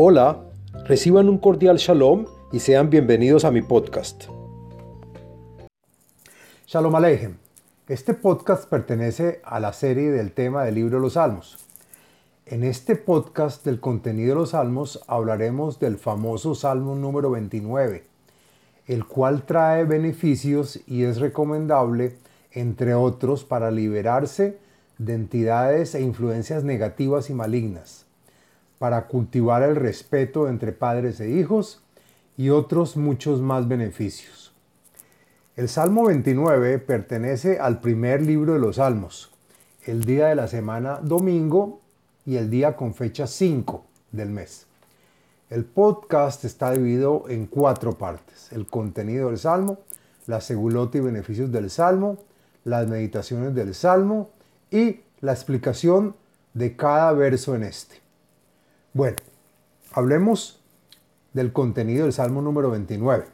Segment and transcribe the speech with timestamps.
[0.00, 0.44] Hola,
[0.84, 4.26] reciban un cordial shalom y sean bienvenidos a mi podcast.
[6.68, 7.38] Shalom Aleichem.
[7.88, 11.58] Este podcast pertenece a la serie del tema del libro de los Salmos.
[12.46, 18.04] En este podcast del contenido de los Salmos hablaremos del famoso Salmo número 29,
[18.86, 22.14] el cual trae beneficios y es recomendable,
[22.52, 24.58] entre otros, para liberarse
[24.98, 28.07] de entidades e influencias negativas y malignas
[28.78, 31.82] para cultivar el respeto entre padres e hijos
[32.36, 34.52] y otros muchos más beneficios.
[35.56, 39.32] El Salmo 29 pertenece al primer libro de los Salmos,
[39.84, 41.80] el día de la semana domingo
[42.24, 44.66] y el día con fecha 5 del mes.
[45.50, 48.52] El podcast está dividido en cuatro partes.
[48.52, 49.78] El contenido del Salmo,
[50.26, 52.18] la segulota y beneficios del Salmo,
[52.64, 54.28] las meditaciones del Salmo
[54.70, 56.14] y la explicación
[56.52, 57.96] de cada verso en este.
[58.94, 59.16] Bueno,
[59.92, 60.60] hablemos
[61.34, 63.26] del contenido del Salmo número 29.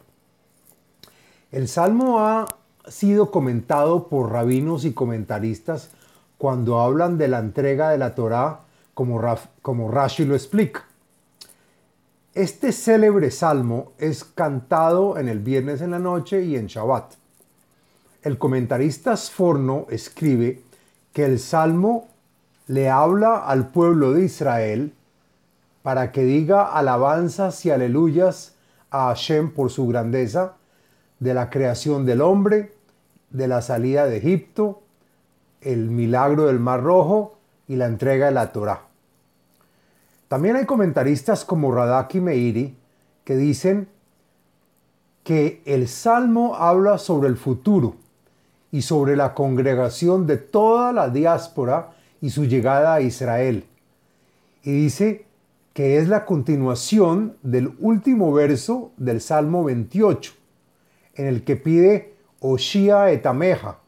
[1.52, 2.46] El Salmo ha
[2.88, 5.90] sido comentado por rabinos y comentaristas
[6.38, 8.60] cuando hablan de la entrega de la Torá,
[8.94, 9.20] como,
[9.62, 10.86] como Rashi lo explica.
[12.34, 17.14] Este célebre salmo es cantado en el viernes en la noche y en Shabbat.
[18.22, 20.62] El comentarista Sforno escribe
[21.12, 22.08] que el salmo
[22.66, 24.92] le habla al pueblo de Israel
[25.84, 28.54] para que diga alabanzas y aleluyas
[28.90, 30.54] a Hashem por su grandeza,
[31.20, 32.72] de la creación del hombre,
[33.28, 34.80] de la salida de Egipto,
[35.60, 37.36] el milagro del Mar Rojo
[37.68, 38.86] y la entrega de la Torá.
[40.28, 42.78] También hay comentaristas como Radaki Meiri
[43.22, 43.86] que dicen
[45.22, 47.96] que el Salmo habla sobre el futuro
[48.72, 51.90] y sobre la congregación de toda la diáspora
[52.22, 53.66] y su llegada a Israel.
[54.62, 55.26] Y dice
[55.74, 60.32] que es la continuación del último verso del Salmo 28,
[61.16, 63.80] en el que pide Oshia etameja,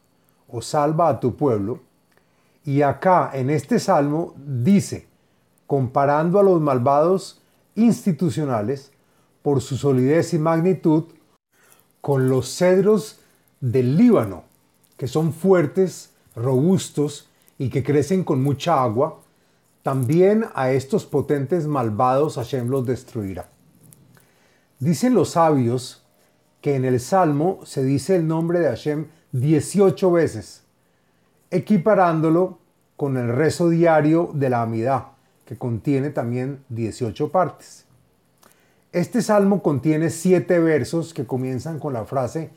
[0.48, 1.80] o salva a tu pueblo.
[2.64, 5.06] Y acá, en este salmo, dice,
[5.68, 7.40] comparando a los malvados
[7.76, 8.90] institucionales
[9.42, 11.04] por su solidez y magnitud,
[12.00, 13.20] con los cedros
[13.60, 14.42] del Líbano,
[14.96, 19.20] que son fuertes, robustos y que crecen con mucha agua,
[19.86, 23.48] también a estos potentes malvados Hashem los destruirá.
[24.80, 26.04] Dicen los sabios
[26.60, 30.64] que en el Salmo se dice el nombre de Hashem 18 veces,
[31.52, 32.58] equiparándolo
[32.96, 35.04] con el rezo diario de la Amidad,
[35.44, 37.84] que contiene también 18 partes.
[38.90, 42.50] Este salmo contiene siete versos que comienzan con la frase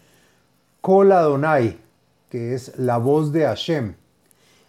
[0.81, 1.77] Kol Adonai,
[2.31, 3.93] que es la voz de Hashem,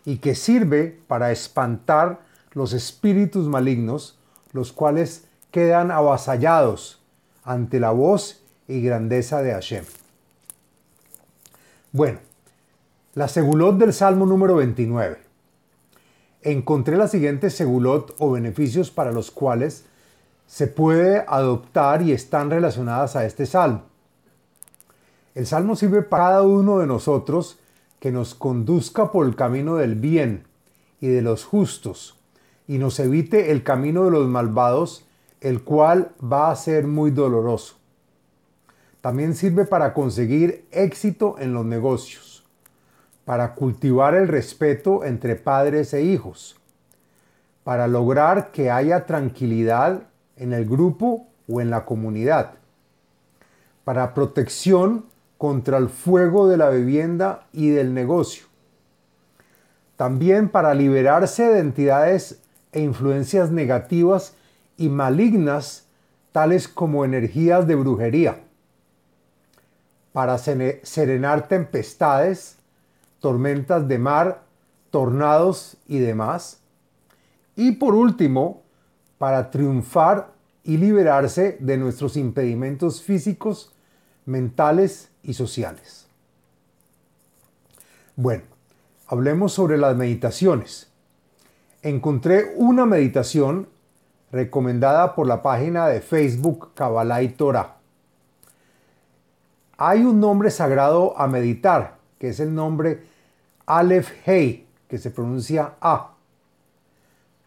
[0.05, 4.19] y que sirve para espantar los espíritus malignos,
[4.53, 7.01] los cuales quedan avasallados
[7.45, 9.85] ante la voz y grandeza de Hashem.
[11.93, 12.19] Bueno,
[13.15, 15.19] la segulot del Salmo número 29.
[16.43, 19.85] Encontré la siguiente segulot o beneficios para los cuales
[20.47, 23.83] se puede adoptar y están relacionadas a este salmo.
[25.35, 27.59] El salmo sirve para cada uno de nosotros
[27.99, 30.45] que nos conduzca por el camino del bien
[31.01, 32.20] y de los justos,
[32.71, 35.05] y nos evite el camino de los malvados,
[35.41, 37.75] el cual va a ser muy doloroso.
[39.01, 42.47] También sirve para conseguir éxito en los negocios,
[43.25, 46.61] para cultivar el respeto entre padres e hijos,
[47.65, 50.05] para lograr que haya tranquilidad
[50.37, 52.53] en el grupo o en la comunidad,
[53.83, 55.07] para protección
[55.39, 58.45] contra el fuego de la vivienda y del negocio,
[59.97, 62.41] también para liberarse de entidades
[62.73, 64.35] e influencias negativas
[64.77, 65.87] y malignas,
[66.33, 68.41] tales como energías de brujería,
[70.13, 72.57] para serenar tempestades,
[73.21, 74.43] tormentas de mar,
[74.91, 76.61] tornados y demás.
[77.57, 78.63] Y por último,
[79.19, 80.33] para triunfar
[80.65, 83.73] y liberarse de nuestros impedimentos físicos,
[84.25, 86.07] mentales y sociales.
[88.17, 88.45] Bueno,
[89.07, 90.90] hablemos sobre las meditaciones
[91.83, 93.69] encontré una meditación
[94.33, 97.77] recomendada por la página de Facebook Kabbalah y Torah.
[99.77, 103.03] Hay un nombre sagrado a meditar, que es el nombre
[103.67, 106.15] Aleph Hei, que se pronuncia A.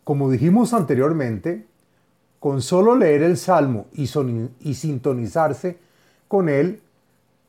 [0.04, 1.68] Como dijimos anteriormente,
[2.40, 4.08] con solo leer el Salmo y,
[4.74, 5.78] sintonizarse
[6.28, 6.82] con él,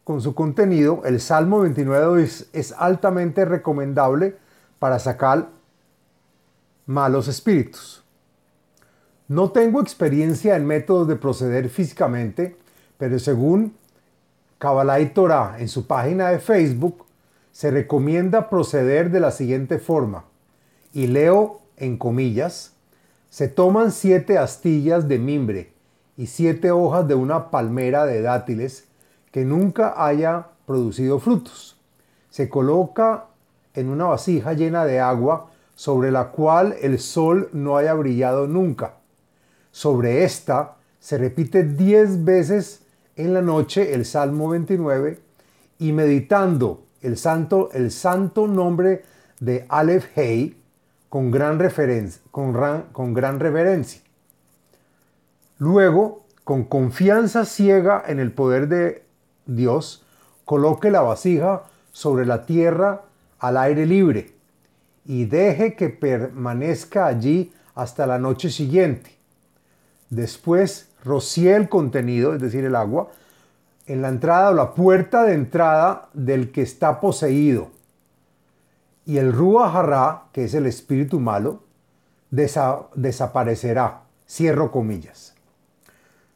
[0.05, 4.37] con su contenido, el Salmo 29 es, es altamente recomendable
[4.79, 5.49] para sacar
[6.87, 8.05] malos espíritus.
[9.29, 12.57] No tengo experiencia en métodos de proceder físicamente,
[12.99, 13.75] pero según
[14.59, 17.07] Kabbalah y Torah en su página de Facebook,
[17.53, 20.25] se recomienda proceder de la siguiente forma.
[20.93, 22.75] Y leo en comillas,
[23.31, 25.73] se toman siete astillas de mimbre
[26.17, 28.89] y siete hojas de una palmera de dátiles
[29.33, 31.81] que nunca haya producido frutos.
[32.31, 33.27] Se coloca
[33.75, 38.95] en una vasija llena de agua sobre la cual el sol no haya brillado nunca.
[39.71, 42.83] Sobre esta se repite diez veces
[43.17, 45.19] en la noche el Salmo 29
[45.79, 49.03] y meditando el santo, el santo nombre
[49.41, 50.57] de Aleph Hei
[51.09, 52.55] con gran, referencia, con,
[52.93, 54.01] con gran reverencia.
[55.59, 59.05] Luego, con confianza ciega en el poder de
[59.47, 60.05] Dios,
[60.45, 63.03] coloque la vasija sobre la tierra
[63.39, 64.34] al aire libre
[65.05, 69.17] y deje que permanezca allí hasta la noche siguiente.
[70.11, 73.11] Después rocíe el contenido, es decir, el agua,
[73.87, 77.71] en la entrada o la puerta de entrada del que está poseído.
[79.05, 81.63] Y el Ruach que es el espíritu malo,
[82.31, 84.01] desaparecerá.
[84.27, 85.35] Cierro comillas.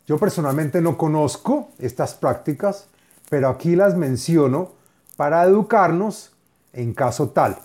[0.06, 2.88] Yo personalmente no conozco estas prácticas,
[3.30, 4.72] pero aquí las menciono
[5.16, 6.36] para educarnos
[6.72, 7.58] en caso tal.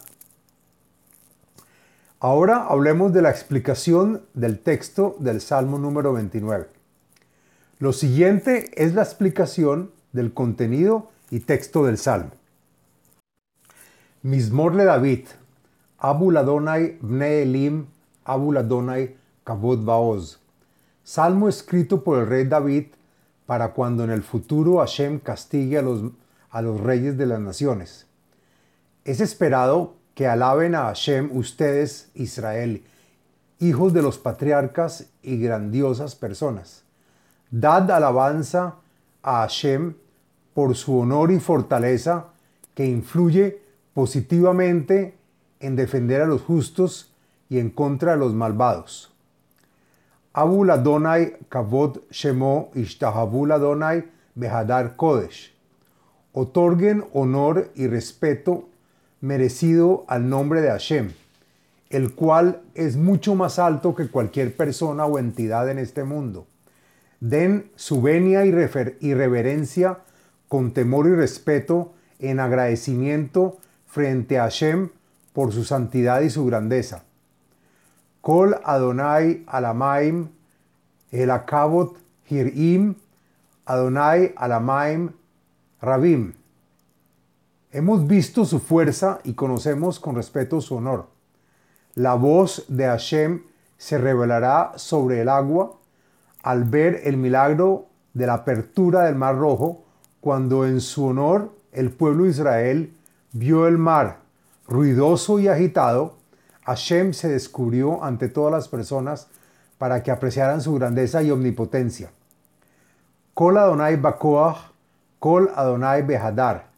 [2.24, 6.68] Ahora hablemos de la explicación del texto del Salmo número 29.
[7.80, 12.31] Lo siguiente es la explicación del contenido y texto del Salmo.
[14.22, 15.25] Mismorle David,
[15.98, 17.88] Abu Ladonai Bne Elim,
[18.24, 20.40] Abu Ladonai Kabod Baoz.
[21.04, 22.86] Salmo escrito por el rey David
[23.46, 26.04] para cuando en el futuro Hashem castigue a los,
[26.50, 28.08] a los reyes de las naciones.
[29.04, 32.83] Es esperado que alaben a Hashem ustedes, Israel,
[33.60, 36.83] hijos de los patriarcas y grandiosas personas.
[37.50, 38.75] Dad alabanza
[39.21, 39.95] a Hashem
[40.54, 42.25] por su honor y fortaleza
[42.75, 43.62] que influye
[43.94, 45.15] positivamente
[45.60, 47.12] en defender a los justos
[47.50, 49.12] y en contra de los malvados.
[50.33, 54.04] Abu Ladonai Kavod Shemo Ishtahabu Ladonai
[54.36, 55.54] Behadar Kodesh.
[56.33, 58.68] Otorguen honor y respeto
[59.24, 61.14] merecido al nombre de Hashem,
[61.90, 66.46] el cual es mucho más alto que cualquier persona o entidad en este mundo.
[67.22, 70.00] Den su venia y, reverencia
[70.50, 74.90] con temor y respeto en agradecimiento frente a Hashem
[75.31, 77.06] por su santidad y su grandeza.
[78.20, 80.28] Kol Adonai Alamaim,
[81.12, 81.96] El Akabot
[82.30, 82.96] Hirim,
[83.66, 85.12] Adonai Alamaim
[85.81, 86.34] Rabim.
[87.75, 91.08] Hemos visto su fuerza y conocemos con respeto su honor.
[91.96, 93.42] La voz de Hashem
[93.80, 95.74] se revelará sobre el agua
[96.44, 99.86] al ver el milagro de la apertura del Mar Rojo,
[100.22, 102.94] cuando en su honor el pueblo de Israel
[103.31, 104.20] vio el mar
[104.68, 106.18] ruidoso y agitado,
[106.66, 109.30] Hashem se descubrió ante todas las personas
[109.80, 112.12] para que apreciaran su grandeza y omnipotencia.
[113.34, 114.58] Kol Adonai Bakoach,
[115.18, 116.73] Kol Adonai Behadar.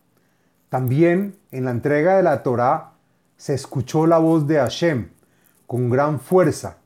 [0.75, 2.95] También en la entrega de la Torá
[3.37, 5.07] se escuchó la voz de Hashem
[5.67, 6.79] con gran fuerza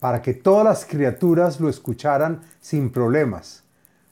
[0.00, 3.64] para que todas las criaturas lo escucharan sin problemas.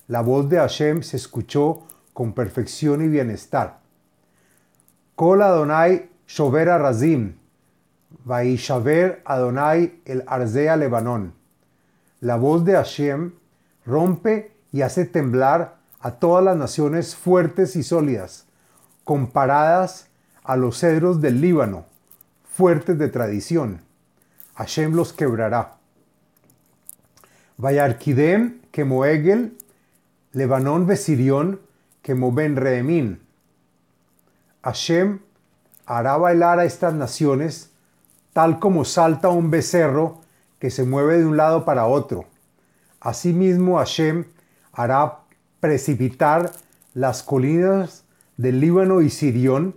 [0.07, 3.79] La voz de Hashem se escuchó con perfección y bienestar.
[5.15, 7.37] Kol Adonai Shover Razim,
[8.23, 11.33] Vaishaver Adonai el Arzea Lebanon.
[12.21, 13.33] La voz de Hashem
[13.87, 18.46] rompe y hace temblar a todas las naciones fuertes y sólidas
[19.07, 20.09] comparadas
[20.43, 21.87] a los cedros del Líbano,
[22.43, 23.81] fuertes de tradición.
[24.57, 25.77] Hashem los quebrará.
[27.57, 29.57] Vayarkidem, Kemoegel,
[30.33, 31.61] Lebanón Besirión,
[32.03, 33.21] Ben Reemín.
[34.65, 35.21] Hashem
[35.87, 37.71] hará bailar a estas naciones
[38.33, 40.21] tal como salta un becerro
[40.59, 42.25] que se mueve de un lado para otro.
[42.99, 44.25] Asimismo Hashem
[44.73, 45.19] hará
[45.61, 46.51] precipitar
[46.93, 48.03] las colinas
[48.37, 49.75] del Líbano y Sirión,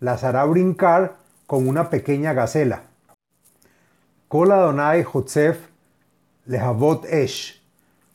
[0.00, 2.82] las hará brincar como una pequeña gacela.
[4.28, 5.68] Kol Adonai Jotzef
[6.46, 7.62] Lehavot Esh.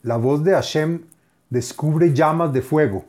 [0.03, 1.03] La voz de Hashem
[1.49, 3.05] descubre llamas de fuego,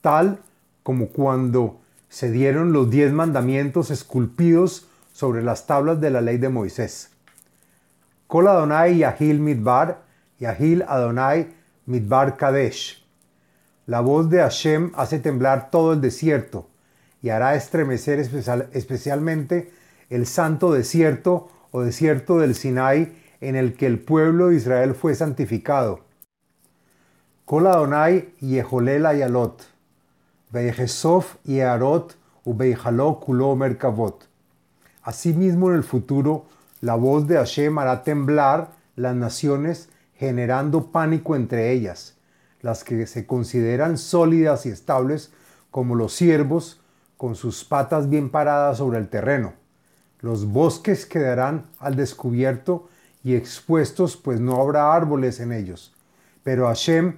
[0.00, 0.38] tal
[0.82, 6.48] como cuando se dieron los diez mandamientos esculpidos sobre las tablas de la ley de
[6.48, 7.10] Moisés.
[8.26, 10.02] Kol Adonai Yahil Midbar,
[10.38, 11.54] Yahil Adonai
[11.86, 13.03] Midbar Kadesh.
[13.86, 16.68] La voz de Hashem hace temblar todo el desierto
[17.20, 18.18] y hará estremecer
[18.72, 19.72] especialmente
[20.10, 25.14] el santo desierto o desierto del Sinai en el que el pueblo de Israel fue
[25.14, 26.00] santificado.
[27.44, 29.64] Kol Adonai Yeholel Ayalot,
[30.50, 34.28] Beyesof y Aarot Ubeijaló Kulo Merkavot.
[35.02, 36.46] Asimismo, en el futuro,
[36.80, 42.16] la voz de Hashem hará temblar las naciones, generando pánico entre ellas,
[42.64, 45.30] las que se consideran sólidas y estables,
[45.70, 46.80] como los ciervos,
[47.18, 49.52] con sus patas bien paradas sobre el terreno.
[50.20, 52.88] Los bosques quedarán al descubierto
[53.22, 55.94] y expuestos, pues no habrá árboles en ellos.
[56.42, 57.16] Pero Hashem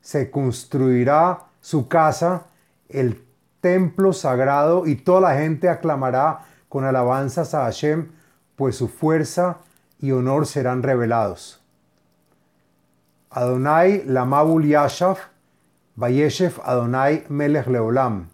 [0.00, 2.48] se construirá su casa,
[2.88, 3.24] el
[3.60, 8.08] templo sagrado, y toda la gente aclamará con alabanzas a Hashem,
[8.56, 9.58] pues su fuerza
[10.00, 11.63] y honor serán revelados.
[13.36, 15.18] Adonai Lamabul Yashaf,
[15.96, 18.28] Vayeshef Adonai Melech Leolam.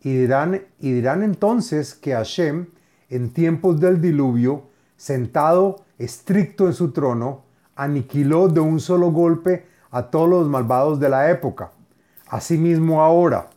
[0.00, 2.66] Y dirán, y dirán entonces que Hashem,
[3.10, 4.64] en tiempos del diluvio,
[4.96, 7.42] sentado estricto en su trono,
[7.76, 11.70] aniquiló de un solo golpe a todos los malvados de la época.
[12.26, 13.50] Asimismo ahora,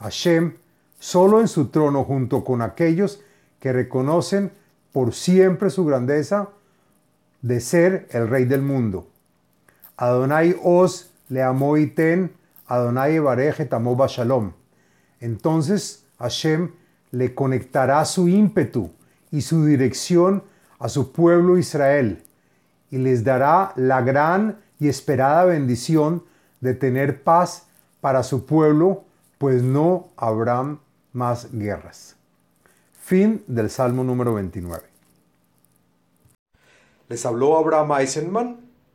[0.00, 0.54] Hashem,
[0.98, 3.20] solo en su trono junto con aquellos
[3.60, 4.52] que reconocen
[4.90, 6.48] por siempre su grandeza
[7.42, 9.06] de ser el rey del mundo.
[9.98, 12.32] Adonai os le amó ten,
[12.68, 14.52] Adonai bareje tamó shalom.
[15.20, 16.70] Entonces Hashem
[17.10, 18.90] le conectará su ímpetu
[19.32, 20.44] y su dirección
[20.78, 22.22] a su pueblo Israel
[22.90, 26.22] y les dará la gran y esperada bendición
[26.60, 27.66] de tener paz
[28.00, 29.04] para su pueblo,
[29.38, 30.78] pues no habrán
[31.12, 32.16] más guerras.
[32.92, 34.84] Fin del Salmo número 29.
[37.08, 38.67] Les habló Abraham Eisenman,